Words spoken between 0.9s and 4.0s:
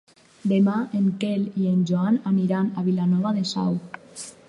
en Quel i en Joan aniran a Vilanova de Sau.